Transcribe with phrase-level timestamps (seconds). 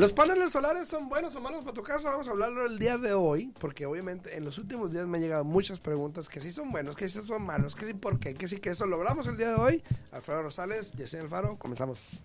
[0.00, 2.08] ¿Los paneles solares son buenos o malos para tu casa?
[2.08, 5.22] Vamos a hablarlo el día de hoy, porque obviamente en los últimos días me han
[5.22, 8.32] llegado muchas preguntas que sí son buenos, que sí son malos, que sí por qué,
[8.32, 8.86] que sí que eso.
[8.86, 9.84] Lo hablamos el día de hoy.
[10.10, 12.22] Alfredo Rosales, Yesenia Alfaro, comenzamos.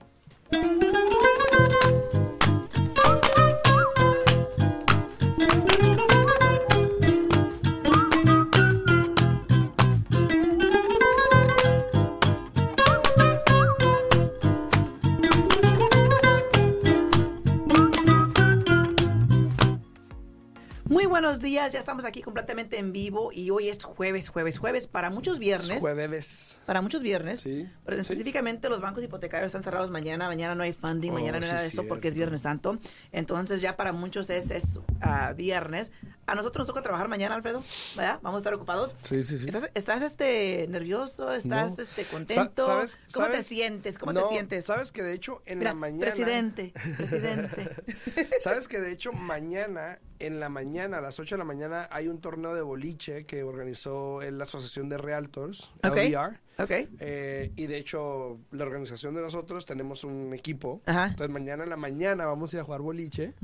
[21.15, 25.09] Buenos días, ya estamos aquí completamente en vivo y hoy es jueves, jueves, jueves, para
[25.09, 25.79] muchos viernes.
[25.79, 26.57] Jueves.
[26.65, 27.39] Para muchos viernes.
[27.39, 28.01] Sí, Pero sí.
[28.01, 31.51] específicamente los bancos hipotecarios están cerrados mañana, mañana no hay funding, Oh, mañana no hay
[31.51, 32.15] sí, nada de eso porque es.
[32.15, 32.79] Viernes Santo.
[33.13, 35.93] Entonces ya para muchos es, es ah, viernes.
[36.27, 37.63] A nosotros nos toca trabajar mañana, Alfredo,
[37.95, 38.19] ¿verdad?
[38.23, 38.95] Vamos a estar ocupados.
[39.03, 39.45] Sí, sí, sí.
[39.47, 41.31] ¿Estás, estás, este, nervioso?
[41.31, 41.83] ¿Estás No.
[41.83, 42.65] este, contento?
[42.65, 43.99] Sa- ¿sabes- ¿Cómo te sientes?
[43.99, 44.65] ¿Cómo No, te sientes?
[44.65, 46.01] Sabes que de hecho en Mira, la mañana.
[46.11, 47.69] Presidente, presidente.
[48.41, 52.07] Sabes que de hecho mañana, en la mañana, a las 8 de la mañana, hay
[52.07, 55.95] un torneo de boliche que organizó la Asociación de Realtors, Ok.
[55.97, 56.39] LDR.
[56.57, 56.71] ok.
[57.01, 60.81] Eh, y de hecho, la organización de nosotros tenemos un equipo.
[60.87, 61.05] Ajá.
[61.07, 63.33] Entonces, mañana en la mañana vamos a ir a jugar boliche.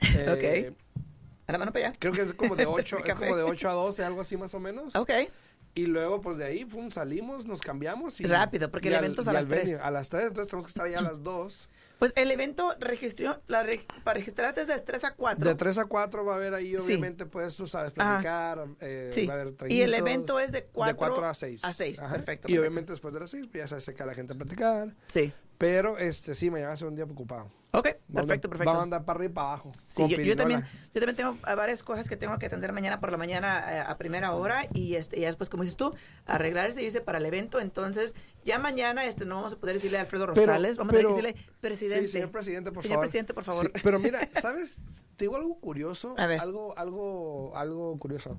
[0.00, 0.76] Eh, Ok.
[1.46, 1.96] A la mano para allá.
[1.98, 4.54] Creo que es como de 8, es como de 8 a 12, algo así más
[4.54, 4.94] o menos.
[4.96, 5.10] Ok.
[5.76, 8.20] Y luego, pues de ahí, pum, salimos, nos cambiamos.
[8.20, 9.80] Y, Rápido, porque el y al- evento es a las al venue, 3.
[9.80, 11.68] A las 3, entonces tenemos que estar allá a las 2.
[11.98, 15.48] Pues el evento registró, la re- para registrarte es de 3 a 4.
[15.48, 16.76] De 3 a 4 va a haber ahí, Sí.
[16.76, 18.66] obviamente, pues tú sabes, platicar.
[18.80, 19.26] eh, Sí.
[19.26, 21.64] va a haber Y el evento es de 4 de 4 a 6.
[21.64, 22.10] A 6, Ajá.
[22.14, 22.46] perfecto.
[22.46, 22.60] Y perfecto.
[22.60, 24.94] obviamente después de las 6, pues ya se seca la gente a platicar.
[25.08, 25.32] Sí.
[25.64, 27.50] Pero este sí, mañana va a ser un día ocupado.
[27.70, 28.66] Ok, perfecto, perfecto.
[28.66, 29.72] Vamos a andar para arriba y para abajo.
[29.86, 30.62] Sí, yo, también,
[30.92, 33.80] yo también tengo ah, varias cosas que tengo que atender mañana por la mañana eh,
[33.80, 35.94] a primera hora y este, ya después, como dices tú,
[36.26, 37.60] arreglarse y irse para el evento.
[37.60, 41.08] Entonces, ya mañana este, no vamos a poder decirle a Alfredo Pero- Rosales, vamos pero-
[41.08, 42.06] a tener que decirle presidente.
[42.08, 43.04] Sí, señor presidente, por Señor favor.
[43.06, 43.66] presidente, por favor.
[43.74, 44.76] Sí, pero mira, ¿sabes?
[45.16, 46.14] Te digo algo curioso.
[46.18, 46.40] A ver.
[46.40, 48.38] Algo, algo, algo curioso.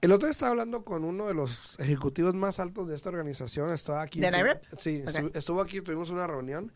[0.00, 3.72] El otro día estaba hablando con uno de los ejecutivos más altos de esta organización.
[3.72, 4.20] Estaba aquí.
[4.20, 4.62] ¿De NIREP?
[4.78, 5.02] Sí,
[5.34, 6.72] estuvo aquí, tuvimos una reunión.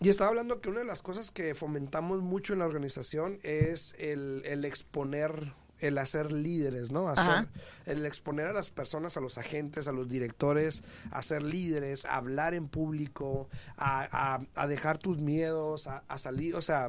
[0.00, 3.94] Y estaba hablando que una de las cosas que fomentamos mucho en la organización es
[3.98, 7.08] el, el exponer, el hacer líderes, ¿no?
[7.08, 7.48] Hacer,
[7.86, 12.16] el exponer a las personas, a los agentes, a los directores, a ser líderes, a
[12.16, 16.88] hablar en público, a, a- a dejar tus miedos, a, a salir, o sea,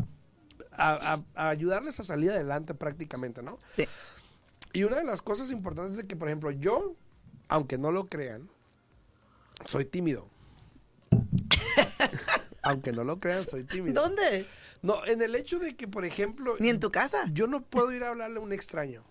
[0.71, 3.57] a ayudarles a salir adelante prácticamente, ¿no?
[3.69, 3.87] Sí.
[4.73, 6.95] Y una de las cosas importantes es que, por ejemplo, yo,
[7.49, 8.49] aunque no lo crean,
[9.65, 10.27] soy tímido.
[12.61, 14.01] aunque no lo crean, soy tímido.
[14.01, 14.45] ¿Dónde?
[14.81, 17.25] No, en el hecho de que, por ejemplo, Ni en tu casa.
[17.31, 19.03] yo no puedo ir a hablarle a un extraño.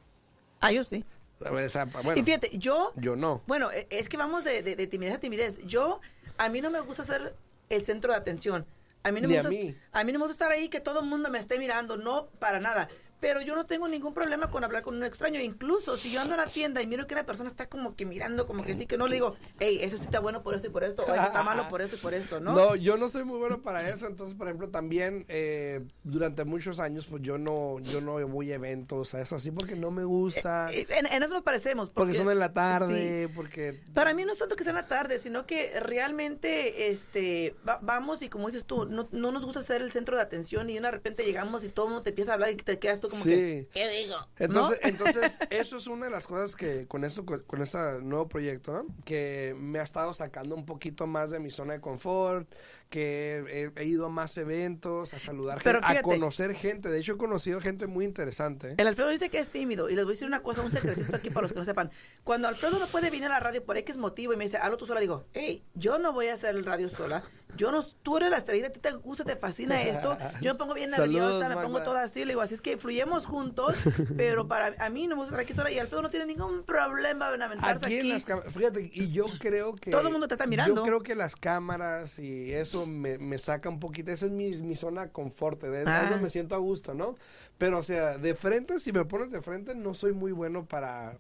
[0.61, 1.05] Ah, yo sí.
[1.39, 3.43] Bueno, y fíjate, yo, yo no.
[3.47, 5.59] bueno, e- es que vamos de, de- de timidez a timidez.
[5.67, 6.01] Yo,
[6.39, 7.37] a mí no me gusta ser
[7.69, 8.65] el centro de atención.
[9.03, 9.77] A mí no Ni me a gusta, mí.
[9.93, 12.27] a mí no me gusta estar ahí que todo el mundo me esté mirando, no
[12.39, 12.89] para nada.
[13.27, 15.41] Pero yo no tengo ningún problema con hablar con un extraño.
[15.41, 18.07] Incluso si yo ando en la tienda y miro que una persona está como que
[18.07, 20.69] mirando, como que sí, que no le digo, hey, eso sí está bueno por esto
[20.69, 22.53] y por esto, o eso está malo por esto y por esto, ¿no?
[22.55, 22.77] ¿no?
[22.77, 24.07] yo no soy muy bueno para eso.
[24.07, 28.55] Entonces, por ejemplo, también eh, durante muchos años, pues yo no, yo no voy a
[28.55, 30.69] eventos, a eso así, porque no me gusta.
[30.73, 31.91] Eh, En, en eso nos parecemos.
[31.91, 32.55] porque Porque, son en la sí.
[32.55, 33.81] tarde, porque...
[33.93, 37.81] Para mí no es tanto que sea en la tarde, sino que realmente este va-
[37.83, 40.79] vamos y como dices tú, no, no nos gusta ser el centro de atención y
[40.79, 43.09] de repente llegamos y todo el mundo te empieza a hablar y te quedas tú
[43.09, 43.31] como Sí.
[43.31, 44.17] que, ¿qué digo?
[44.39, 44.89] Entonces, ¿No?
[44.89, 48.73] entonces, eso es una de las cosas que con esto, con, con este nuevo proyecto,
[48.73, 48.87] ¿no?
[49.05, 52.49] Que me ha estado sacando un poquito más de mi zona de confort,
[52.91, 56.89] que he, he ido a más eventos, a saludar Pero gente, a conocer gente.
[56.89, 58.75] De hecho, he conocido gente muy interesante.
[58.77, 61.15] El Alfredo dice que es tímido y les voy a decir una cosa, un secretito
[61.17, 61.91] aquí para los que no sepan.
[62.25, 64.77] Cuando Alfredo no puede venir a la radio por X motivo y me dice, hazlo
[64.77, 67.23] tú sola, digo, hey, yo no voy a hacer el radio sola.
[67.57, 70.17] Yo no, tú eres la estrella, a ti te gusta, te fascina esto.
[70.41, 72.77] Yo me pongo bien Saludos, nerviosa, me pongo toda así, le digo, así es que
[72.77, 73.75] fluyemos juntos,
[74.17, 77.35] pero para a mí no me gusta aquí sola y Alfredo no tiene ningún problema
[77.35, 78.11] en aventarse Aquí, aquí.
[78.11, 79.91] en las fíjate, y yo creo que...
[79.91, 80.77] Todo el mundo te está mirando.
[80.77, 84.51] Yo creo que las cámaras y eso me, me saca un poquito, esa es mi,
[84.63, 86.09] mi zona confort, de Ah.
[86.11, 87.15] eso me siento a gusto, ¿no?
[87.59, 91.19] Pero, o sea, de frente, si me pones de frente, no soy muy bueno para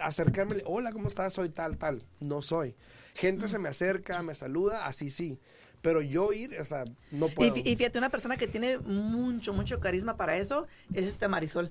[0.00, 1.32] acercarme, hola, ¿cómo estás?
[1.32, 2.74] Soy tal, tal, no soy.
[3.14, 5.38] Gente se me acerca, me saluda, así sí,
[5.84, 7.58] pero yo ir, o sea, no puedo.
[7.58, 11.70] y fíjate, una persona que tiene mucho, mucho carisma para eso es este Marisol.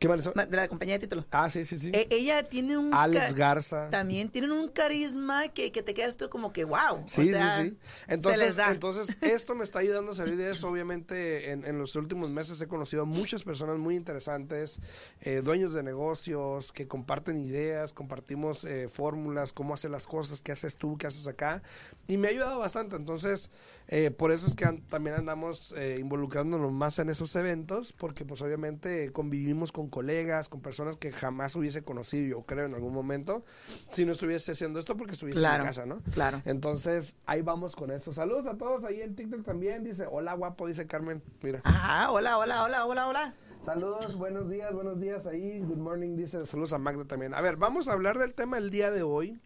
[0.00, 0.32] ¿Qué mal eso?
[0.32, 1.26] de la compañía de título.
[1.30, 1.90] Ah, sí, sí, sí.
[1.92, 2.94] E- ella tiene un...
[2.94, 3.88] Alex Garza.
[3.90, 7.02] También tienen un carisma que, que te quedas tú como que, wow.
[7.04, 7.76] Sí, o sea, sí, sí.
[8.08, 8.70] se Entonces, les da.
[8.72, 10.68] entonces, esto me está ayudando a salir de eso.
[10.70, 14.80] Obviamente, en, en los últimos meses he conocido a muchas personas muy interesantes,
[15.20, 20.52] eh, dueños de negocios, que comparten ideas, compartimos eh, fórmulas, cómo hacer las cosas, qué
[20.52, 21.62] haces tú, qué haces acá.
[22.08, 22.96] Y me ha ayudado bastante.
[22.96, 23.50] Entonces,
[23.88, 28.24] eh, por eso es que an- también andamos eh, involucrándonos más en esos eventos, porque
[28.24, 32.94] pues obviamente convivimos con colegas, con personas que jamás hubiese conocido, yo creo, en algún
[32.94, 33.44] momento,
[33.92, 36.00] si no estuviese haciendo esto porque estuviese Claro, en casa, ¿no?
[36.12, 36.40] claro.
[36.46, 38.12] Entonces, ahí vamos con eso.
[38.12, 39.84] Saludos a todos ahí en TikTok también.
[39.84, 41.22] Dice, hola guapo, dice Carmen.
[41.42, 41.60] Mira.
[41.64, 43.34] Ajá, hola, hola, hola, hola, hola.
[43.64, 45.58] Saludos, buenos días, buenos días ahí.
[45.60, 46.46] Good morning, dice.
[46.46, 47.34] Saludos a Magda también.
[47.34, 49.38] A ver, vamos a hablar del tema el día de hoy.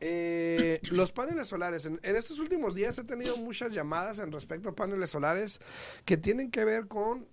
[0.00, 1.86] Eh, los paneles solares.
[1.86, 5.60] En, en estos últimos días he tenido muchas llamadas en respecto a paneles solares
[6.04, 7.28] que tienen que ver con...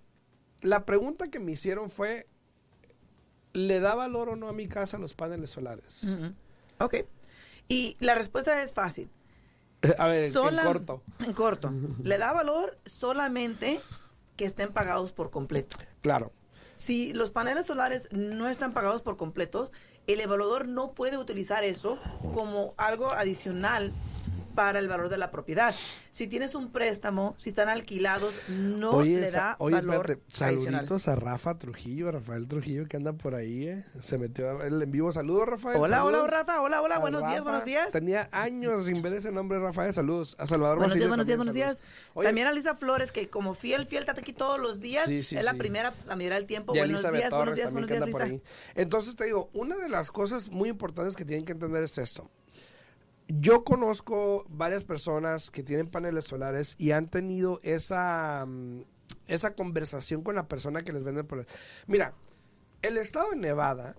[0.60, 2.26] La pregunta que me hicieron fue,
[3.52, 6.04] ¿le da valor o no a mi casa los paneles solares?
[6.04, 6.32] Ujú.
[6.78, 6.94] Ok.
[7.68, 9.10] Y la respuesta es fácil.
[9.98, 11.02] A ver, Sola- en corto.
[11.20, 11.72] En corto.
[12.02, 13.80] Le da valor solamente
[14.36, 15.76] que estén pagados por completo.
[16.02, 16.32] Claro.
[16.76, 19.70] Si los paneles solares no están pagados por completos,
[20.06, 21.98] el evaluador no puede utilizar eso
[22.34, 23.92] como algo adicional
[24.54, 25.74] para el valor de la propiedad.
[26.10, 31.08] Si tienes un préstamo, si están alquilados, no Oye, le da oye, valor espérate, saluditos
[31.08, 33.84] a Rafa Trujillo, a Rafael Trujillo que anda por ahí, ¿eh?
[34.00, 35.12] Se metió el en vivo.
[35.12, 35.78] Saludos, Rafael.
[35.80, 36.26] Hola, hola.
[36.26, 36.60] Rafa.
[36.60, 36.96] Hola, hola.
[36.96, 37.90] A Buenos días, buenos días.
[37.90, 39.92] Tenía años sin ver ese nombre, Rafael.
[39.92, 40.36] Saludos.
[40.38, 41.82] A Salvador Buenos días, Basilio buenos días, buenos días.
[42.14, 45.06] Oye, También a Lisa Flores, que como fiel, fiel, está aquí todos los días.
[45.06, 45.58] Sí, sí, es la sí.
[45.58, 46.72] primera, la mayoría del tiempo.
[46.72, 48.42] Buenos días, buenos días, buenos días, anda por Lisa.
[48.74, 52.30] Entonces te digo, una de las cosas muy importantes que tienen que entender es esto.
[53.38, 58.82] Yo conozco varias personas que tienen paneles solares y han tenido esa, mm,
[59.28, 61.46] esa conversación con la persona que les vende el panel.
[61.86, 62.14] Mira,
[62.82, 63.94] el estado de Nevada,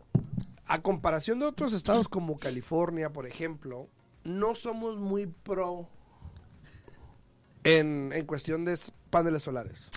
[0.65, 3.87] a comparación de otros estados como California, por ejemplo,
[4.23, 5.87] no somos muy pro
[7.63, 8.77] en, en cuestión de
[9.09, 9.89] paneles solares.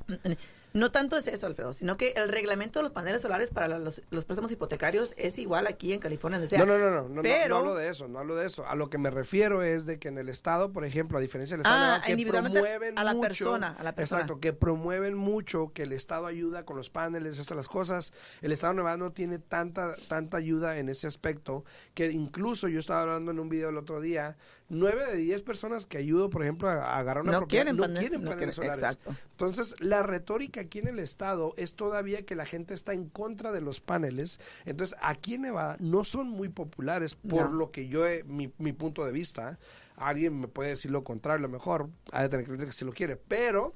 [0.74, 4.02] No tanto es eso, Alfredo, sino que el reglamento de los paneles solares para los,
[4.10, 6.40] los préstamos hipotecarios es igual aquí en California.
[6.40, 6.58] donde sea.
[6.58, 8.66] no, no, no, no, no, no, pero- no hablo de eso, no hablo de eso.
[8.66, 11.56] A lo que me refiero es de que en el estado, por ejemplo, a diferencia
[11.56, 14.22] del estado, de Ah, que individualmente promueven a la mucho, persona, a la persona.
[14.22, 18.12] exacto, que promueven mucho, que el estado ayuda con los paneles, estas las cosas.
[18.42, 22.80] El estado de Nevada no tiene tanta tanta ayuda en ese aspecto que incluso yo
[22.80, 24.36] estaba hablando en un video el otro día,
[24.74, 27.82] nueve de diez personas que ayudo, por ejemplo, a, agarrar una No propiedad, quieren no
[27.84, 28.78] panel- quieren no paneles solares.
[28.78, 29.14] exacto.
[29.30, 33.52] Entonces, la retórica aquí en el estado es todavía que la gente está en contra
[33.52, 34.40] de los paneles.
[34.66, 37.56] Entonces, aquí en Nevada no son muy populares por No.
[37.56, 39.58] lo que yo, he- mi, mi punto de vista.
[39.96, 41.88] Alguien me puede decir lo contrario, a lo mejor.
[42.10, 43.16] Hay de tener que si lo quiere.
[43.16, 43.74] Pero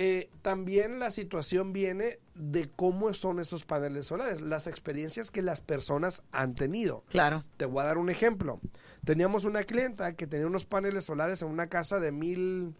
[0.00, 5.60] eh, también la situación viene de cómo son esos paneles solares, las experiencias que las
[5.60, 7.02] personas han tenido.
[7.08, 7.44] Claro.
[7.56, 8.60] Te voy a dar un ejemplo.
[9.04, 12.76] Teníamos una clienta que tenía unos paneles solares en una casa de mil,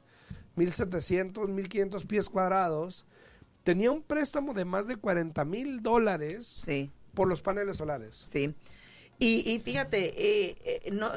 [0.54, 3.04] mil setecientos, mil quinientos pies cuadrados.
[3.64, 6.92] Tenía un préstamo de más de 40 mil dólares Sí.
[7.14, 8.14] por los paneles solares.
[8.28, 8.54] Sí.
[9.18, 11.10] Y, y fíjate, eh, eh, no,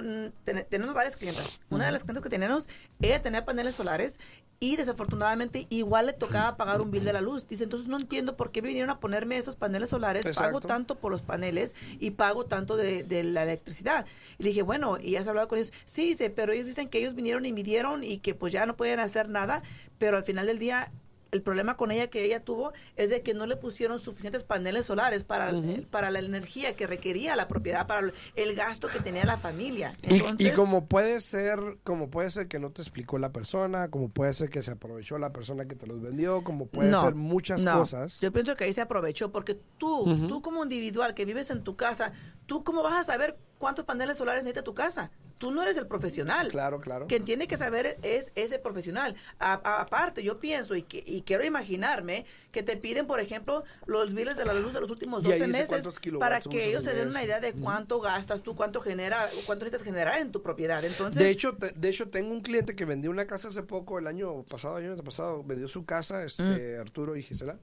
[0.43, 1.59] ten- tenemos varias clientes.
[1.69, 2.67] Una de las clientes que tenemos,
[2.99, 4.17] ella tenía paneles solares
[4.59, 7.47] y desafortunadamente igual le tocaba pagar un bill de la luz.
[7.47, 11.11] Dice, entonces no entiendo por qué vinieron a ponerme esos paneles solares, pago tanto por
[11.11, 14.05] los paneles y pago tanto de, de la electricidad.
[14.39, 15.71] Y le dije, bueno, ¿y has hablado con ellos?
[15.85, 18.75] Sí, dice, pero ellos dicen que ellos vinieron y midieron y que pues ya no
[18.77, 19.61] pueden hacer nada,
[19.99, 20.91] pero al final del día
[21.31, 24.85] el problema con ella que ella tuvo es de que no le pusieron suficientes paneles
[24.85, 25.53] solares para,
[25.89, 29.95] para la energía que requería la propiedad, para el- gasto que tenía la familia.
[30.03, 33.89] Y, Entonces, y como puede ser, como puede ser que no te explicó la persona,
[33.89, 37.01] como puede ser que se aprovechó la persona que te los vendió, como puede No,
[37.03, 37.79] ser muchas no.
[37.79, 38.19] cosas.
[38.19, 40.27] Yo pienso que ahí se aprovechó porque tú, Ujú.
[40.27, 42.11] tú como individual que vives en tu casa,
[42.45, 45.11] tú cómo vas a saber cuántos paneles solares necesita tu casa.
[45.41, 46.49] Tú no eres el profesional.
[46.49, 47.07] Claro, claro.
[47.07, 49.15] Quien tiene que saber es ese profesional.
[49.39, 53.63] A- a- aparte, yo pienso y, que, y quiero imaginarme que te piden, por ejemplo,
[53.87, 56.69] los biles de la luz de los últimos Y ahí 12 dice meses para que
[56.69, 60.31] ellos se den una idea de cuánto gastas tú, cuánto genera, cuánto necesitas generar en
[60.31, 60.85] tu propiedad.
[60.85, 63.97] Entonces, De hecho, te- de hecho, tengo un cliente que vendió una casa hace poco,
[63.97, 66.43] el año pasado, año pasado, vendió su casa, este,
[66.77, 66.81] Mm.
[66.81, 67.57] Arturo y Gisela.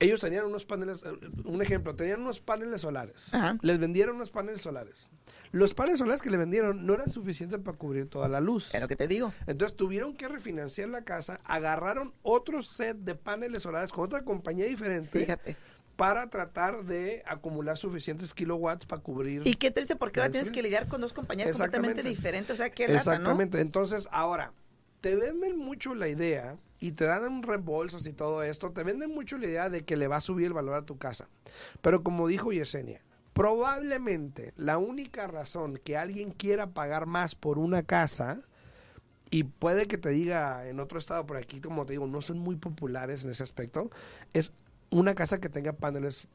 [0.00, 1.10] Ellos tenían unos paneles, eh,
[1.44, 3.34] un ejemplo, tenían unos paneles solares.
[3.34, 3.58] Ajá.
[3.62, 5.08] Les vendieron unos paneles solares.
[5.50, 8.72] Los paneles solares que le vendieron no eran suficientes para cubrir toda la luz.
[8.72, 9.32] es lo que te digo.
[9.46, 14.66] Entonces tuvieron que refinanciar la casa, agarraron otro set de paneles solares con otra compañía
[14.66, 15.56] diferente Fíjate.
[15.96, 19.42] para tratar de acumular suficientes kilowatts para cubrir.
[19.46, 22.54] Y qué triste porque ahora tienes que lidiar con dos compañías completamente diferentes.
[22.54, 23.14] O sea, qué lata, ¿no?
[23.14, 23.60] Exactamente.
[23.60, 24.52] Entonces, ahora,
[25.00, 29.38] te venden mucho la idea y te dan reembolsos y todo esto, te venden mucho
[29.38, 31.28] la idea de que le va a subir el valor a tu casa.
[31.80, 37.82] Pero como dijo Yesenia, probablemente la única razón que alguien quiera pagar más por una
[37.82, 38.42] casa,
[39.30, 42.38] y puede que te diga en otro estado por aquí, como te digo, no son
[42.38, 43.90] muy populares en ese aspecto,
[44.32, 44.52] es
[44.90, 46.26] una casa que tenga paneles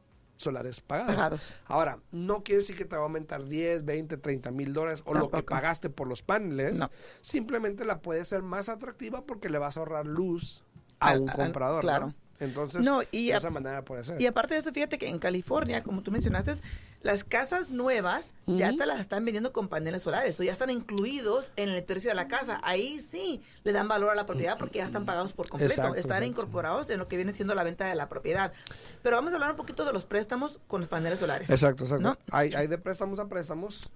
[0.44, 1.16] solares pagados.
[1.16, 1.56] Pagados.
[1.66, 5.14] Ahora, no quiere decir que te va a aumentar 10, 20, 30 mil dólares o
[5.14, 6.78] lo que pagaste por los paneles.
[6.78, 6.90] No.
[7.22, 10.64] Simplemente la puede ser más atractiva porque le vas a ahorrar luz
[11.00, 11.82] a un comprador.
[11.82, 12.08] claro.
[12.08, 12.23] ¿no?
[12.44, 14.22] Entonces, No, y de a- esa manera puede ser.
[14.22, 16.54] Y aparte de eso, fíjate que en California, como tú mencionaste,
[17.02, 21.52] las casas nuevas ya te las están vendiendo con paneles solares o ya están incluidos
[21.58, 22.60] en el precio de la casa.
[22.64, 25.96] Ahí sí le dan valor a la propiedad porque ya están pagados por completo, Exacto,
[25.96, 26.26] están exacto.
[26.32, 28.54] incorporados en lo que viene siendo la venta de la propiedad.
[29.02, 31.50] Pero vamos a hablar un poquito de los préstamos con los paneles solares.
[31.50, 32.04] Exacto, exacto.
[32.04, 32.18] ¿No?
[32.32, 33.90] Hay, hay de préstamos a préstamos.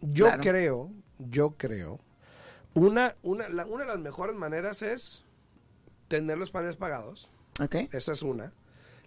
[0.00, 0.42] Yo Claro.
[0.42, 1.98] creo, yo creo,
[2.74, 5.22] una, una, la- una de las mejores maneras es
[6.08, 7.28] tener los paneles pagados.
[7.60, 7.74] Ok.
[7.92, 8.52] Esa es una.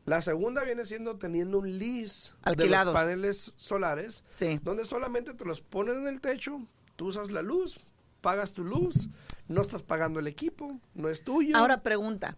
[0.06, 2.88] La segunda viene siendo teniendo un lease Alquilados.
[2.88, 4.60] de los paneles solares, Sí.
[4.64, 6.60] donde solamente te los ponen en el techo,
[6.96, 7.80] tú usas la luz,
[8.22, 9.10] pagas tu luz,
[9.48, 11.56] no estás pagando el equipo, no es tuyo.
[11.56, 12.36] Ahora pregunta,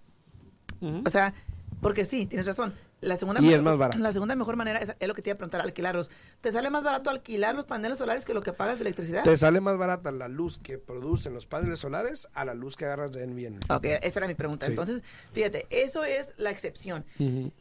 [1.05, 1.34] o sea,
[1.82, 2.74] porque sí, tienes razón.
[3.03, 4.00] La segunda Y mejor- es más barato.
[4.00, 6.10] La segunda mejor manera es, es lo que te iba a preguntar, alquilarlos.
[6.41, 9.24] ¿Te sale más barato alquilar los paneles solares que lo que pagas de electricidad?
[9.24, 12.86] te sale más barata la luz que producen los paneles solares a la luz que
[12.86, 13.60] agarras de NVN.
[13.69, 14.65] Ok, esa era mi pregunta.
[14.65, 14.72] Sí.
[14.72, 15.01] Entonces,
[15.33, 17.05] fíjate, eso es la excepción.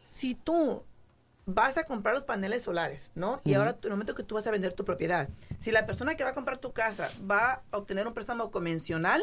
[0.05, 0.83] Si tú
[1.45, 3.41] vas a comprar los paneles solares, ¿no?
[3.45, 3.59] Y Ujú.
[3.61, 6.23] ahora, en el momento que tú vas a vender tu propiedad, si la persona que
[6.25, 9.21] va a comprar tu casa va a obtener un préstamo convencional,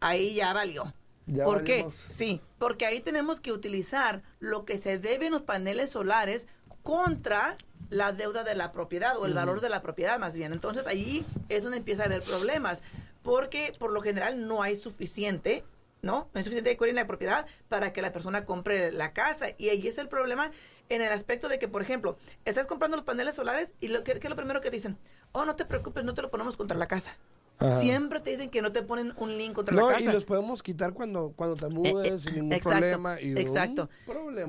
[0.00, 0.92] ahí ya valió.
[1.26, 1.86] Ya ¿Por qué?
[2.08, 6.46] Sí, porque ahí tenemos que utilizar lo que se debe en los paneles solares
[6.82, 7.58] contra
[7.90, 10.52] la deuda de la propiedad o el valor de la propiedad más bien.
[10.52, 12.82] Entonces ahí es donde empieza a haber problemas,
[13.22, 15.64] porque por lo general no hay suficiente,
[16.02, 16.28] ¿no?
[16.32, 19.48] No hay suficiente equity en la propiedad para que la persona compre la casa.
[19.58, 20.52] Y ahí es el problema
[20.88, 24.18] en el aspecto de que, por ejemplo, estás comprando los paneles solares y lo que,
[24.20, 24.96] ¿qué es lo primero que dicen?
[25.32, 27.16] Oh, no te preocupes, no te lo ponemos contra la casa.
[27.58, 27.74] Ajá.
[27.76, 30.12] Siempre te dicen que no te ponen un link contra No, la y casa.
[30.12, 33.20] los podemos quitar cuando, cuando te mudes Eh, eh, sin ningún exacto, problema.
[33.20, 33.88] Y exacto.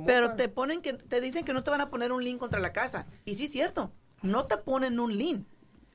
[0.05, 2.59] Pero te ponen que te dicen que no te van a poner un link contra
[2.59, 3.07] la casa.
[3.23, 5.45] Y sí es cierto, no te ponen un link,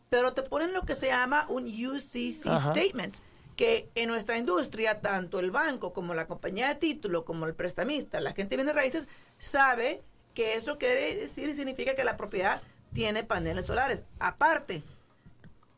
[0.08, 2.70] pero te ponen lo que se llama un UCC Ajá.
[2.72, 3.16] statement,
[3.56, 8.20] que en nuestra industria tanto el banco como la compañía de título como el prestamista,
[8.20, 9.06] la gente viene raíces
[9.38, 10.02] sabe
[10.32, 12.62] que eso quiere decir y significa que la propiedad
[12.94, 14.02] tiene paneles solares.
[14.18, 14.82] Aparte,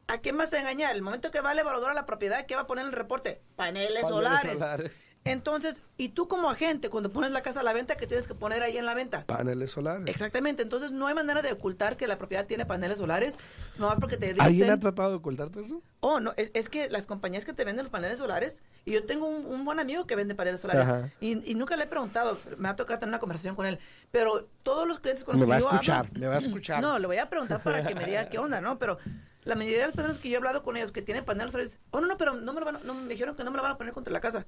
[0.08, 0.94] ¿a qué más engañar?
[0.94, 3.40] El momento que valorar a la propiedad, ¿qué va a poner en el reporte?
[3.56, 4.52] Paneles, Paneles solares.
[4.52, 5.08] solares.
[5.26, 8.34] Entonces, y tú como agente, cuando pones la casa a la venta, ¿qué tienes que
[8.34, 9.24] poner ahí en la venta?
[9.24, 10.06] Paneles solares.
[10.06, 13.38] Exactamente, entonces no hay manera de ocultar que la propiedad tiene paneles solares,
[13.78, 15.80] no porque te ¿Alguien ha dicen, tratado de ocultarte eso?
[16.00, 19.06] oh, no, es, es que las compañías que te venden los paneles solares, y yo
[19.06, 22.38] tengo un, un buen amigo que vende paneles solares, y, y nunca le he preguntado,
[22.58, 23.78] me va a tocar tener una conversación con él,
[24.10, 26.34] pero todos los clientes con los Me que va a yo hablo- escuchar, me va
[26.34, 26.82] a escuchar.
[26.82, 28.78] No, le voy a preguntar para que me diga qué onda, ¿no?
[28.78, 28.98] Pero
[29.44, 31.78] la mayoría de las personas que yo he hablado con ellos que tienen paneles solares,
[31.90, 33.56] oh, no, no, pero no me, lo van a- no, me dijeron que no me
[33.58, 34.46] lo van a poner contra la casa.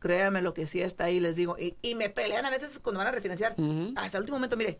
[0.00, 1.58] Créame lo que sí está ahí, les digo.
[1.58, 3.56] Y, y me pelean a veces cuando van a refinanciar.
[3.96, 4.78] Hasta el último momento, mire,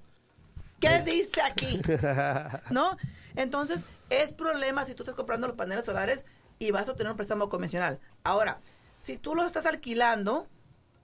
[0.81, 1.81] ¿qué dice aquí?
[2.71, 2.97] ¿No?
[3.35, 6.25] Entonces, es problema si tú estás comprando los paneles solares
[6.59, 7.99] y vas a obtener un préstamo convencional.
[8.25, 8.61] Ahora,
[9.01, 10.47] si tú lo estás alquilando,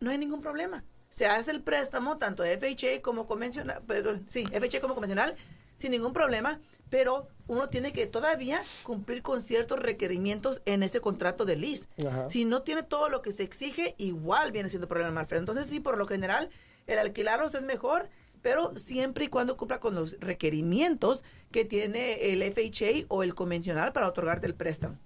[0.00, 0.84] no hay ningún problema.
[1.10, 5.36] Se hace el préstamo, tanto FHA como convencional, pero, sí, FHA como convencional,
[5.78, 11.44] sin ningún problema, pero uno tiene que todavía cumplir con ciertos requerimientos en ese contrato
[11.44, 11.88] de lease.
[12.06, 12.30] Ajá.
[12.30, 15.40] Si no tiene todo lo que se exige, igual viene siendo problema, Alfredo.
[15.40, 16.50] Entonces, sí, por lo general,
[16.86, 18.08] el alquilarlos es mejor,
[18.42, 23.92] pero siempre y cuando cumpla con los requerimientos que tiene el FHA o el convencional
[23.92, 24.98] para otorgarte el préstamo.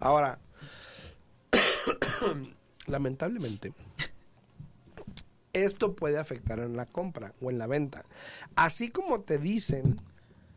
[0.00, 0.38] Ahora,
[2.86, 3.72] lamentablemente,
[5.64, 8.04] esto puede afectar en la compra o en la venta.
[8.56, 10.00] Así como te dicen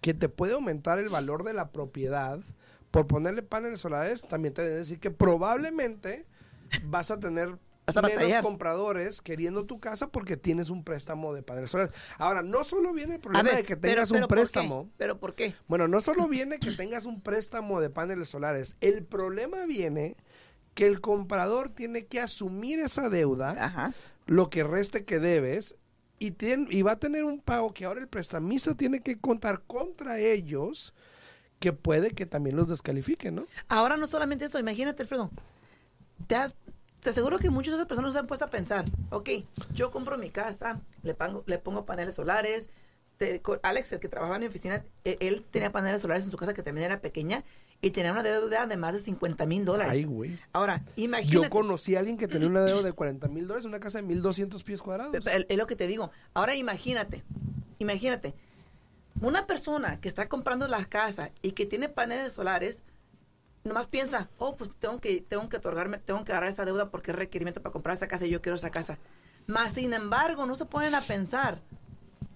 [0.01, 2.39] que te puede aumentar el valor de la propiedad
[2.89, 6.25] por ponerle paneles solares, también te deben decir que probablemente
[6.85, 8.43] vas a tener a menos batallar.
[8.43, 11.93] compradores queriendo tu casa porque tienes un préstamo de paneles solares.
[12.17, 14.89] Ahora, no solo viene el problema ver, de que tengas pero un préstamo.
[14.97, 15.53] ¿Pero por qué?
[15.67, 20.15] Bueno, no solo viene que tengas un préstamo de paneles solares, el problema viene
[20.73, 23.93] que el comprador tiene que asumir esa deuda, Ajá.
[24.27, 25.75] Lo que reste que debes,
[26.19, 29.61] y, tien- y va a tener un pago que ahora el prestamista tiene que contar
[29.63, 30.93] contra ellos,
[31.59, 33.45] que puede que también los descalifiquen, ¿no?
[33.67, 35.31] Ahora no solamente eso, imagínate, Alfredo.
[36.27, 36.55] Te, has-
[36.99, 39.29] te aseguro que muchas de esas personas se han puesto a pensar, ok,
[39.73, 42.69] yo compro mi casa, le pongo, le pongo paneles solares.
[43.61, 46.53] Alex, el que trabajaba en mi oficina, e- él tenía paneles solares en su casa
[46.55, 47.43] que también era pequeña
[47.81, 49.93] y tenía una deuda de más de 50 mil dólares.
[49.93, 50.39] Ay, güey.
[50.53, 51.49] Ahora, Yo imagínate.
[51.49, 54.03] conocí a alguien que tenía una deuda de 40 mil dólares en una casa de
[54.03, 55.15] 1200 pies cuadrados.
[55.25, 56.11] Es lo que te digo.
[56.33, 57.23] Ahora imagínate,
[57.79, 58.35] imagínate,
[59.19, 62.83] una persona que está comprando la casa y que tiene paneles solares,
[63.63, 67.11] nomás piensa, oh, pues tengo que, tengo que otorgarme, tengo que agarrar esa deuda porque
[67.11, 68.99] es requerimiento para comprar esta casa y yo quiero esa casa.
[69.47, 71.61] Más sin embargo, no se ponen a pensar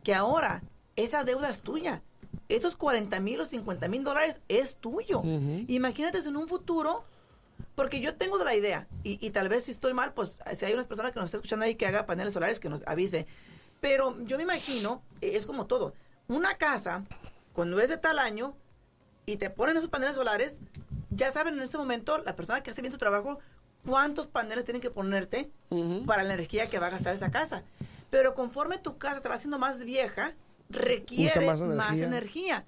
[0.03, 0.63] que ahora
[0.95, 2.01] esa deuda es tuya.
[2.49, 5.19] Esos 40 mil o 50 mil dólares es tuyo.
[5.19, 5.65] Ujú.
[5.67, 7.03] Imagínate si en un futuro,
[7.75, 10.65] porque yo tengo de la idea, y, y tal vez si estoy mal, pues si
[10.65, 13.25] hay unas personas que nos está escuchando ahí que haga paneles solares, que nos avise.
[13.81, 15.93] Pero yo me imagino, eh, es como todo,
[16.27, 17.03] una casa,
[17.53, 18.55] cuando es de tal año,
[19.25, 20.59] y te ponen esos paneles solares,
[21.09, 23.39] ya saben en este momento, la persona que hace bien su trabajo,
[23.85, 25.51] cuántos paneles tienen que ponerte
[26.05, 27.63] para la energía que va a gastar esa casa.
[28.09, 30.33] Pero conforme tu casa se va haciendo más vieja,
[30.69, 32.65] requiere más más energía.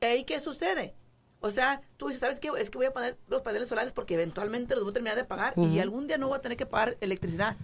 [0.00, 0.16] energía.
[0.16, 0.94] ¿Y qué sucede?
[1.40, 2.50] O sea, tú dices, ¿sabes qué?
[2.58, 5.24] Es que voy a poner los paneles solares porque eventualmente los voy a terminar de
[5.24, 7.56] pagar y algún día no voy a tener que pagar electricidad.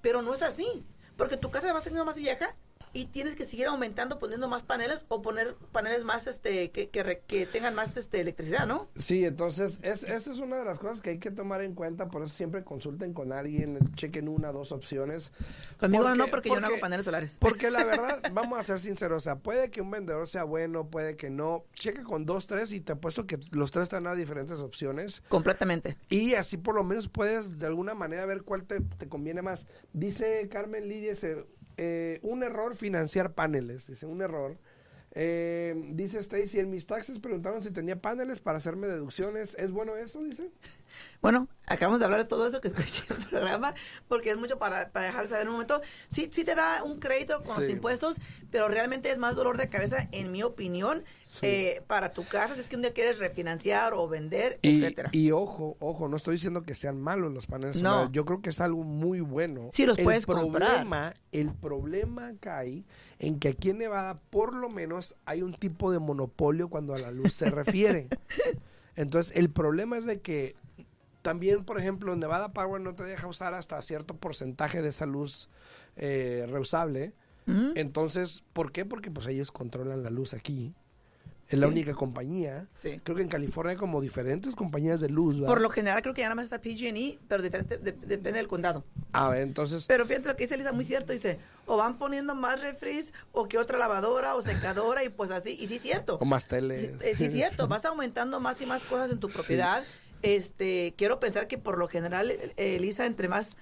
[0.00, 0.84] Pero no es así,
[1.16, 2.56] porque tu casa va siendo más vieja
[2.92, 7.02] y tienes que seguir aumentando poniendo más paneles o poner paneles más este que, que,
[7.02, 8.88] re- que tengan más este electricidad, ¿no?
[8.96, 12.08] Sí, entonces es, esa es una de las cosas que hay que tomar en cuenta,
[12.08, 15.32] por eso siempre consulten con alguien, chequen una, dos opciones.
[15.78, 17.38] Conmigo Porque- no, porque, yo no hago paneles solares.
[17.40, 20.88] Porque la verdad, vamos a ser sinceros, o sea, puede que un vendedor sea bueno,
[20.88, 21.64] puede que no.
[21.74, 24.60] Checa con dos, tres y te apuesto que los tres te van a dar diferentes
[24.60, 25.22] opciones.
[25.28, 25.96] Completamente.
[26.08, 29.66] Y así por lo menos puedes de alguna manera ver cuál te, te conviene más.
[29.92, 31.14] Dice Carmen Lidia,
[31.78, 34.58] eh, un error financiar paneles, dice, un error.
[35.12, 39.54] Eh, dice Stacy, en mis taxes preguntaron si tenía paneles para hacerme deducciones.
[39.54, 40.22] ¿Es bueno eso?
[40.22, 40.50] Dice.
[41.20, 43.74] Bueno, acabamos de hablar de todo eso que escuché en el programa,
[44.08, 45.80] porque es mucho para, para dejar de saber en un momento.
[46.08, 48.20] Sí, sí te da un crédito con los impuestos,
[48.50, 51.04] pero realmente es más dolor de cabeza, en mi opinión,
[51.40, 51.46] Sí.
[51.46, 55.10] eh, para tu casa, si es que un día quieres refinanciar o vender, Y, etcétera.
[55.12, 57.90] y ojo, ojo, no estoy diciendo que sean malos los paneles No.
[57.90, 58.12] solares.
[58.12, 59.68] Yo creo que es algo muy bueno.
[59.72, 60.68] Sí, los el puedes comprar.
[60.70, 62.84] problema, El problema cae
[63.18, 66.98] en que aquí en Nevada, por lo menos, hay un tipo de monopolio cuando a
[66.98, 68.08] la luz se refiere.
[68.96, 70.56] Entonces, el problema es de que
[71.22, 75.48] también, por ejemplo, Nevada Power no te deja usar hasta cierto porcentaje de esa luz
[75.96, 77.12] eh, reusable.
[77.76, 78.84] Entonces, ¿por qué?
[78.84, 80.74] Porque pues ellos controlan la luz aquí.
[81.48, 81.72] Es la Sí.
[81.72, 82.66] única compañía.
[82.74, 83.00] Sí.
[83.02, 85.46] Creo que en California hay como diferentes compañías de luz, ¿verdad?
[85.48, 88.48] Por lo general creo que ya nada más está PG&E, pero diferente, de- depende del
[88.48, 88.84] condado.
[89.12, 89.86] A ver, entonces...
[89.88, 93.48] Pero fíjate lo que dice Lisa, muy cierto, dice, o van poniendo más refris, o
[93.48, 96.18] que otra lavadora, o secadora, y pues así, y sí es cierto.
[96.20, 96.94] O más tele.
[97.00, 99.82] eh, sí, es cierto, vas aumentando más y más cosas en tu propiedad.
[100.22, 103.56] Este, quiero pensar que por lo general, eh, Elisa, entre más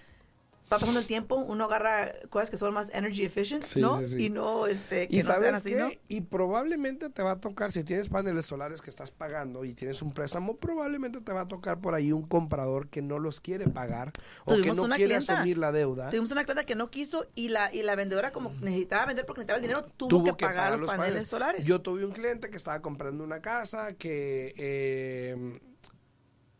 [0.72, 3.98] va pasando el tiempo, uno agarra cosas que son más energy efficient, Sí, ¿no?
[4.00, 4.24] sí, sí.
[4.26, 5.76] Y no, este, que Y no sean sabes así, qué?
[5.76, 5.90] ¿no?
[6.09, 10.02] Y probablemente te va a tocar, si tienes paneles solares que estás pagando y tienes
[10.02, 13.68] un préstamo, probablemente te va a tocar por ahí un comprador que no los quiere
[13.68, 14.11] pagar
[14.44, 15.35] o que no quiere clienta.
[15.35, 16.11] asumir la deuda.
[16.11, 19.40] Tuvimos una clienta que no quiso y la, y la vendedora como necesitaba vender porque
[19.42, 21.64] necesitaba el dinero, tuvo, Tuvo que, pagar los paneles, solares.
[21.66, 25.61] Yo tuve un cliente que estaba comprando una casa que eh,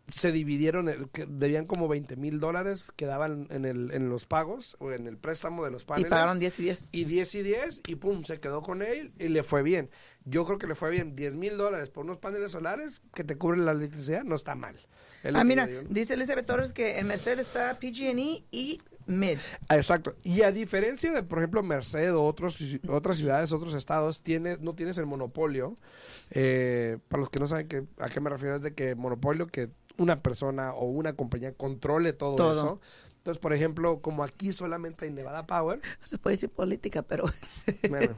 [0.09, 4.77] se dividieron, que debían como 20 mil dólares que daban en, el, en los pagos
[4.79, 6.11] o en el préstamo de los y paneles.
[6.11, 6.89] pagaron 10 y 10.
[6.93, 9.91] Y 10 y 10 y pum, se quedó con él y le fue bien.
[10.25, 11.17] Yo creo que le fue bien.
[11.17, 14.77] 10 mil dólares por unos paneles solares que te cubren la electricidad no está mal.
[15.35, 19.39] Ah, mira, dice Elizabeth Torres que en Merced está PG&E y Mid.
[19.69, 20.17] Ah, Exacto.
[20.25, 24.75] Y a diferencia de, por ejemplo, Merced o otros, otras ciudades, otros estados, tiene, no
[24.75, 25.75] tienes el monopolio.
[26.31, 29.47] Eh, para los que no saben que, a qué me refiero, es de que monopolio,
[29.47, 32.53] que una persona o una compañía controle todo, Todo.
[32.53, 32.81] eso.
[33.19, 37.25] Entonces, por ejemplo, como aquí solamente hay Nevada Power, se puede decir política, pero...
[37.89, 38.15] Bueno,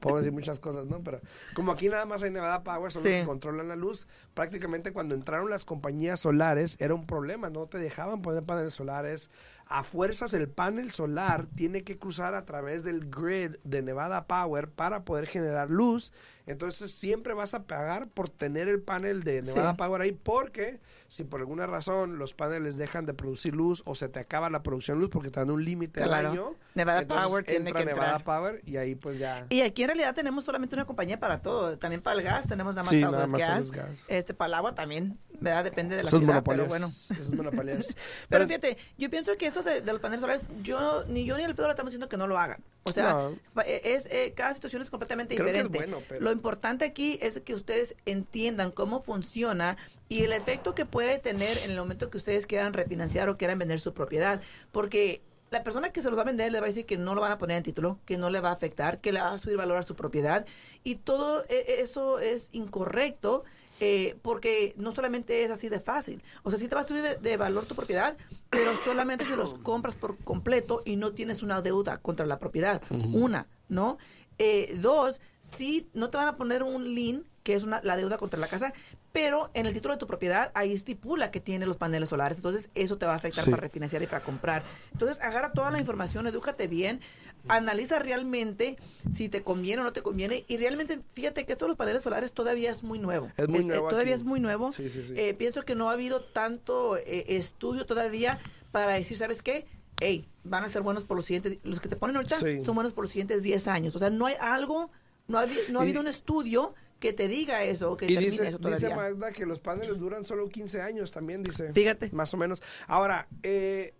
[0.00, 1.02] puedo decir muchas cosas, ¿no?
[1.04, 1.20] Pero
[1.54, 3.18] como aquí nada más hay Nevada Power, son los Sí.
[3.20, 4.06] que controlan la luz.
[4.32, 9.30] Prácticamente cuando entraron las compañías solares era un problema, no te dejaban poner paneles solares.
[9.72, 14.68] A fuerzas el panel solar tiene que cruzar a través del grid de Nevada Power
[14.68, 16.12] para poder generar luz.
[16.46, 19.76] Entonces siempre vas a pagar por tener el panel de Nevada Sí.
[19.78, 24.08] Power ahí porque si por alguna razón los paneles dejan de producir luz o se
[24.08, 26.30] te acaba la producción de luz porque te dan un límite al Claro.
[26.32, 28.24] año, Nevada Power tiene que Nevada entrar.
[28.24, 29.46] Power y ahí pues ya.
[29.50, 31.78] Y aquí en realidad tenemos solamente una compañía para todo.
[31.78, 34.02] También para el gas tenemos nada más Sí, nada más gas.
[34.08, 35.62] Este, para el agua también, ¿verdad?
[35.62, 36.86] Depende de la Esos ciudad, pero bueno.
[36.88, 37.94] Esos monopolios.
[38.28, 41.44] Pero fíjate, yo pienso que eso de, de los paneles solares, yo ni yo ni
[41.44, 42.62] el Pedro le estamos diciendo que no lo hagan.
[42.84, 43.62] O sea, No.
[43.64, 45.78] e- es eh, cada situación es completamente Creo que es diferente.
[45.92, 49.76] bueno, pero- Lo importante aquí es que ustedes entiendan cómo funciona
[50.08, 53.58] y el efecto que puede tener en el momento que ustedes quieran refinanciar o quieran
[53.58, 54.40] vender su propiedad,
[54.72, 55.20] porque
[55.50, 57.20] la persona que se los va a vender le va a decir que no lo
[57.20, 59.38] van a poner en título, que no le va a afectar, que le va a
[59.38, 60.46] subir valor a su propiedad
[60.84, 63.44] y todo e- eso es incorrecto
[63.80, 66.22] eh, porque no solamente es así de fácil.
[66.42, 68.16] O sea, sí te va a subir de, de valor tu propiedad,
[68.50, 72.82] pero solamente si los compras por completo y no tienes una deuda contra la propiedad.
[72.90, 73.98] Una, ¿no?
[74.38, 78.16] Eh, dos, sí, no te van a poner un lien, que es una, la deuda
[78.18, 78.72] contra la casa,
[79.12, 82.38] pero en el título de tu propiedad ahí estipula que tiene los paneles solares.
[82.38, 83.50] Entonces, eso te va a afectar Sí.
[83.50, 84.62] para refinanciar y para comprar.
[84.92, 87.00] Entonces, agarra toda la información, edúcate bien,
[87.48, 88.76] analiza realmente
[89.14, 90.44] si te conviene o no te conviene.
[90.48, 93.30] Y realmente, fíjate que esto de los paneles solares todavía es muy nuevo.
[93.36, 94.20] Es muy eh, nuevo todavía aquí.
[94.20, 94.72] es muy nuevo.
[94.72, 95.14] Sí, sí, sí.
[95.16, 98.38] Eh, pienso que no ha habido tanto eh, estudio todavía
[98.72, 99.66] para decir, ¿sabes qué?
[100.00, 102.92] Hey, van a ser buenos por los siguientes, los que te ponen ahorita son buenos
[102.92, 103.94] por los siguientes 10 años.
[103.96, 104.90] O sea, no hay algo,
[105.28, 108.08] no ha, no ha Y- habido un estudio que te diga eso, o que Y
[108.14, 108.94] termine dice, eso dice todavía.
[108.96, 111.72] Magda que los paneles duran solo 15 años también, dice.
[111.72, 112.10] Fíjate.
[112.12, 112.62] Más o menos.
[112.86, 113.94] Ahora, eh,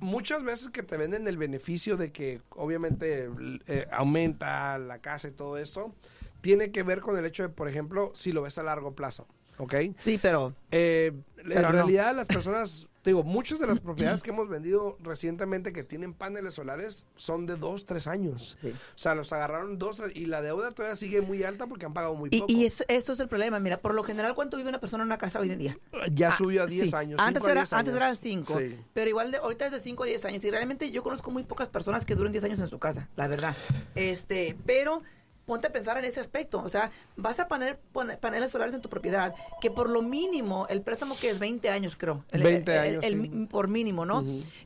[0.00, 3.28] muchas veces que te venden el beneficio de que obviamente
[3.66, 5.94] eh, aumenta la casa y todo esto,
[6.40, 9.26] tiene que ver con el hecho de, por ejemplo, si lo ves a largo plazo,
[9.58, 9.74] ¿ok?
[9.96, 11.72] Sí, pero Eh, Pero en no.
[11.72, 16.54] realidad las personas, digo, muchas de las propiedades que hemos vendido recientemente que tienen paneles
[16.54, 18.56] solares son de dos, tres años.
[18.60, 18.70] Sí.
[18.70, 22.14] O sea, los agarraron dos y la deuda todavía sigue muy alta porque han pagado
[22.14, 22.52] muy Y, poco.
[22.52, 23.58] y eso, eso es el problema.
[23.60, 25.78] Mira, por lo general, ¿cuánto vive una persona en una casa hoy en día?
[26.12, 26.96] ya Ah, subió a 10 sí.
[26.96, 27.20] años.
[27.20, 28.58] Antes, era, 10 antes eran 5.
[28.58, 28.78] Sí.
[28.92, 30.44] Pero igual de, ahorita es de 5 a 10 años.
[30.44, 33.28] Y realmente yo conozco muy pocas personas que duren 10 años en su casa, la
[33.28, 33.56] verdad.
[33.94, 35.02] Este, pero
[35.50, 36.62] ponte a pensar en ese aspecto.
[36.62, 40.68] O sea, vas a poner pone- paneles solares en tu propiedad, que por lo mínimo,
[40.70, 42.24] el préstamo que es 20 años, creo.
[42.30, 43.28] El, 20 el- años, el- sí.
[43.28, 44.24] mi- por mínimo, ¿no?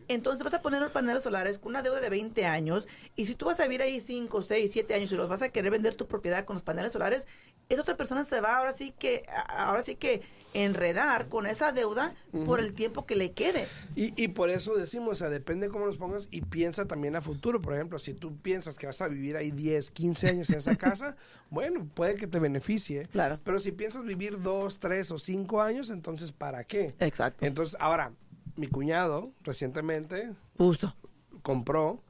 [0.09, 3.47] Entonces vas a poner paneles solares con una deuda de 20 años y si tú
[3.47, 6.07] vas a vivir ahí 5, 6, 7 años y los vas a querer vender tu
[6.07, 7.27] propiedad con los paneles solares,
[7.71, 10.21] esa otra persona se va ahora sí que ahora sí que
[10.53, 12.15] enredar con esa deuda
[12.47, 13.67] por el tiempo que le quede.
[13.97, 17.21] Y, y por eso decimos, o sea, depende cómo los pongas y piensa también a
[17.21, 17.61] futuro.
[17.61, 20.74] Por ejemplo, si tú piensas que vas a vivir ahí 10, 15 años en esa
[20.79, 21.17] casa,
[21.51, 23.07] bueno, puede que te beneficie.
[23.09, 23.39] Claro.
[23.45, 26.95] Pero si piensas vivir 2, 3 o 5 años, entonces ¿para qué?
[26.99, 27.45] Exacto.
[27.45, 28.13] Entonces, ahora,
[28.57, 30.95] mi cuñado recientemente Justo.
[31.43, 32.03] compró,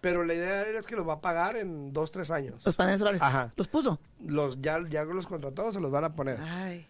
[0.00, 2.64] pero la idea es que lo va a pagar en 2, 3 años.
[2.64, 3.22] Los paneles solares.
[3.22, 3.52] Ajá.
[3.56, 3.98] Los puso.
[4.24, 6.38] Los, ya, ya los contratados se los van a poner.
[6.40, 6.86] Ay.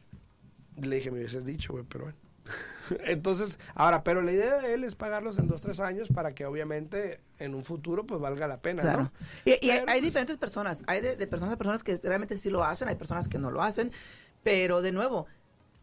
[0.76, 2.18] Le dije, me hubieses dicho, güey, pero bueno.
[3.06, 6.46] Entonces, ahora, pero la idea de él es pagarlos en dos, tres años para que
[6.46, 9.04] obviamente en un futuro pues valga la pena, Claro.
[9.04, 9.12] ¿no?
[9.44, 10.84] Y, y hay, Pero, hay pues, diferentes personas.
[10.86, 13.50] Hay de, de personas a personas que realmente sí lo hacen, hay personas que no
[13.50, 13.92] lo hacen.
[14.42, 15.26] Pero de nuevo,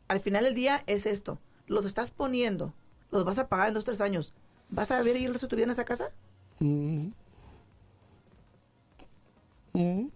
[0.07, 1.39] al final del día es esto.
[1.67, 2.73] Los estás poniendo,
[3.11, 4.33] los vas a pagar en dos, tres años.
[4.69, 6.11] ¿Vas a vivir el resto de tu vida en esa casa?
[6.59, 7.07] mm,
[9.73, 10.07] mm,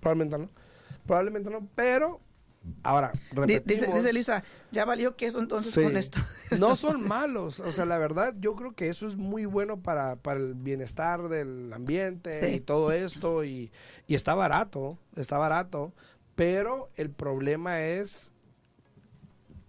[0.00, 0.50] probablemente no.
[1.06, 2.20] Probablemente no, pero
[2.82, 3.64] ahora, repetimos.
[3.86, 5.82] Dice, dice Lisa, ya valió que eso entonces Sí.
[5.82, 6.18] con esto.
[6.58, 10.16] No son malos, o sea, la verdad yo creo que eso es muy bueno para,
[10.16, 12.56] para el bienestar del ambiente Sí.
[12.56, 13.70] y todo esto y,
[14.06, 15.92] y está barato, está barato,
[16.34, 18.30] pero el problema es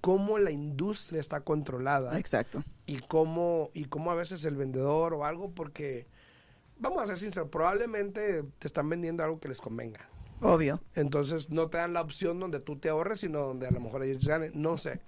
[0.02, 2.64] cómo la industria está controlada Exacto.
[2.86, 6.08] y cómo y cómo a veces el vendedor o algo porque
[6.78, 10.08] vamos a ser sinceros, probablemente te están vendiendo algo que les convenga.
[10.42, 10.82] Obvio.
[10.96, 14.04] Entonces no te dan la opción donde tú te ahorres, sino donde a lo mejor
[14.04, 14.52] ellos ganen.
[14.56, 15.02] No sé.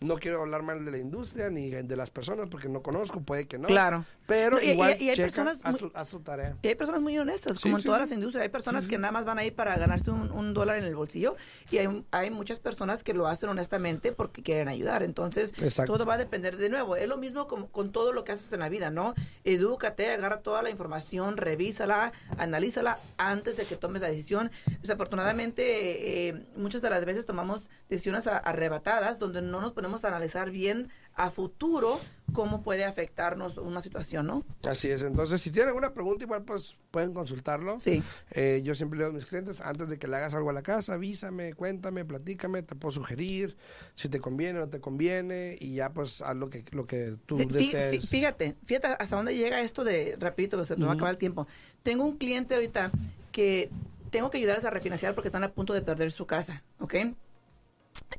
[0.00, 3.46] No quiero hablar mal de la industria ni de las personas porque no conozco, puede
[3.46, 3.68] que no.
[3.68, 4.04] Claro.
[4.26, 6.56] Pero No, y- igual y hay checa, personas haz, muy- tu, haz tu tarea.
[6.62, 8.02] Y hay personas muy honestas, Sí, como en sí, todas sí.
[8.02, 8.42] las industrias.
[8.42, 10.94] Hay personas que nada más van a ir para ganarse un, un dólar en el
[10.94, 11.36] bolsillo
[11.70, 15.02] y hay, hay muchas personas que lo hacen honestamente porque quieren ayudar.
[15.02, 15.92] Entonces, Exacto.
[15.94, 16.96] todo va a depender de nuevo.
[16.96, 19.14] Es lo mismo con, con todo lo que haces en la vida, ¿no?
[19.44, 24.50] Edúcate, agarra toda la información, revísala, analízala antes de que tomes la decisión.
[24.80, 30.50] Desafortunadamente, eh, muchas de las veces tomamos decisiones arrebatadas donde no nos ponemos a analizar
[30.50, 32.00] bien a futuro
[32.32, 34.44] cómo puede afectarnos una situación, ¿no?
[34.62, 35.02] Así es.
[35.02, 37.78] Entonces, si tienen alguna pregunta, igual pues pueden consultarlo.
[37.78, 38.02] Sí.
[38.30, 40.54] Eh, yo siempre le digo a mis clientes, antes de que le hagas algo a
[40.54, 43.54] la casa, avísame, cuéntame, platícame, te puedo sugerir
[43.94, 47.16] si te conviene o no te conviene y ya pues haz lo que, lo que
[47.26, 48.08] tú Fí- desees.
[48.08, 51.46] Fíjate, fíjate hasta dónde llega esto de rapidito, se me va a acabar el tiempo.
[51.82, 52.90] Tengo un cliente ahorita
[53.30, 53.68] que
[54.10, 56.94] tengo que ayudarles a refinanciar porque están a punto de perder su casa, ¿ok?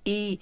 [0.03, 0.39] Y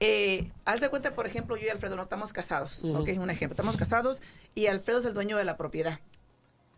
[0.00, 2.98] eh, haz de cuenta, por ejemplo, yo y Alfredo no estamos casados, Ujú.
[2.98, 3.08] ¿ok?
[3.18, 4.22] Un ejemplo, estamos casados
[4.54, 6.00] y Alfredo es el dueño de la propiedad.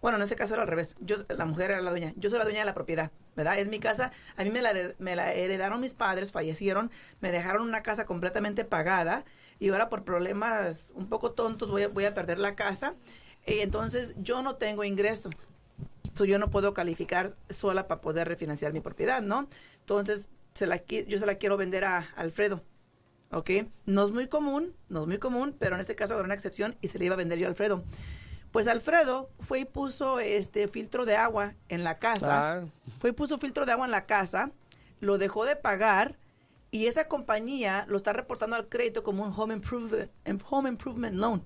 [0.01, 0.95] Bueno, en ese caso era al revés.
[1.01, 2.13] Yo, la mujer era la dueña.
[2.17, 3.59] Yo soy la dueña de la propiedad, ¿verdad?
[3.59, 4.13] Es mi casa.
[4.37, 8.65] A mí me la, me la heredaron mis padres, fallecieron, me dejaron una casa completamente
[8.65, 9.25] pagada
[9.59, 12.95] y ahora por problemas un poco tontos voy a, voy a perder la casa.
[13.45, 15.31] Y entonces yo no tengo ingreso.
[16.15, 19.49] So, yo no puedo calificar sola para poder refinanciar mi propiedad, ¿no?
[19.81, 22.63] Entonces se la, yo se la quiero vender a Alfredo.
[23.31, 23.51] ¿Ok?
[23.87, 26.77] No es muy común, no es muy común, pero en este caso habrá una excepción
[26.81, 27.85] y se le iba a vender yo a Alfredo.
[28.53, 32.61] Pues Alfredo fue y puso este filtro de agua en la casa.
[32.61, 32.65] Ah,
[32.99, 34.51] Fue y puso filtro de agua en la casa,
[35.01, 36.17] lo dejó de pagar
[36.71, 40.11] y esa compañía lo está reportando al crédito como un home improvement,
[40.49, 41.45] home improvement loan,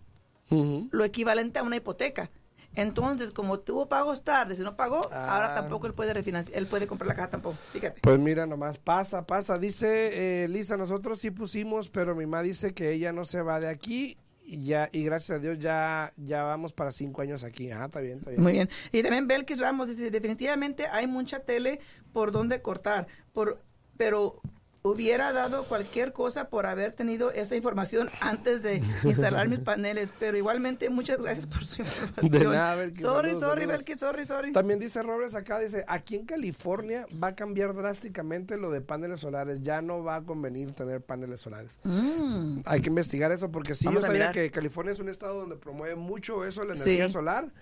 [0.92, 2.30] lo equivalente a una hipoteca.
[2.74, 5.34] Entonces, como tuvo pagos tarde, si no pagó, Ah.
[5.34, 7.56] ahora tampoco él puede refinanciar, él puede comprar la casa tampoco.
[7.72, 8.00] Fíjate.
[8.00, 9.56] Pues mira, nomás pasa, pasa.
[9.56, 13.60] Dice eh, Lisa, nosotros sí pusimos, pero mi mamá dice que ella no se va
[13.60, 17.70] de aquí y ya y gracias a Dios ya ya vamos para cinco años aquí.
[17.70, 18.42] Ah, está bien, está bien.
[18.42, 18.68] Muy bien.
[18.90, 21.80] Y también Belkis Ramos dice, definitivamente hay mucha tele
[22.12, 23.62] por donde cortar, por,
[23.96, 24.40] pero
[24.84, 30.36] hubiera dado cualquier cosa por haber tenido esa información antes de instalar mis paneles, pero
[30.36, 32.30] igualmente muchas gracias por su información.
[32.32, 33.78] De nada, Belkis, Sorry, saludos, sorry, saludos.
[33.78, 34.52] Belkis, sorry, sorry.
[34.52, 39.20] También dice Robles acá, dice, aquí en California va a cambiar drásticamente lo de paneles
[39.20, 39.62] solares.
[39.62, 41.78] Ya no va a convenir tener paneles solares.
[41.84, 42.60] Mm.
[42.64, 45.56] Hay que investigar eso porque sí, Vamos yo sabía que California es un estado donde
[45.56, 46.82] promueve mucho eso, la Sí.
[46.90, 47.52] energía solar.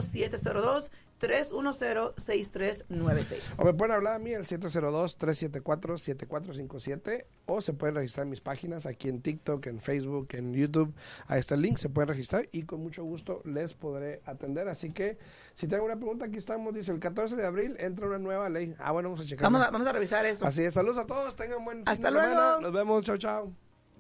[1.21, 3.55] 702-310-6396.
[3.59, 8.85] O me pueden hablar a mí al 702-374-7457 o se pueden registrar en mis páginas
[8.85, 10.93] aquí en TikTok, en Facebook, en YouTube.
[11.27, 14.67] Ahí está el link, se pueden registrar y con mucho gusto les podré atender.
[14.67, 15.17] Así que
[15.53, 16.73] si tienen alguna pregunta, aquí estamos.
[16.73, 18.75] Dice el 14 de abril entra una nueva ley.
[18.79, 19.43] Ah, bueno, vamos a checar.
[19.43, 20.45] Vamos a, vamos a revisar eso.
[20.45, 22.33] Así es, saludos a todos, tengan buen fin Hasta de semana.
[22.33, 22.61] luego.
[22.61, 23.64] Nos vemos, chao, chao.